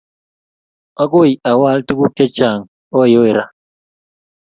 Agoi 1.03 1.31
awaal 1.51 1.79
tuguk 1.87 2.11
chechang 2.17 2.61
oyoe 3.01 3.31
raa 3.37 3.51